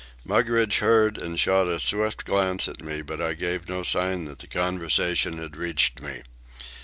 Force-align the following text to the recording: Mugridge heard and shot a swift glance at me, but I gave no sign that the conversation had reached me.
Mugridge 0.25 0.79
heard 0.79 1.19
and 1.19 1.39
shot 1.39 1.67
a 1.69 1.79
swift 1.79 2.25
glance 2.25 2.67
at 2.67 2.81
me, 2.81 3.03
but 3.03 3.21
I 3.21 3.33
gave 3.35 3.69
no 3.69 3.83
sign 3.83 4.25
that 4.25 4.39
the 4.39 4.47
conversation 4.47 5.37
had 5.37 5.55
reached 5.55 6.01
me. 6.01 6.23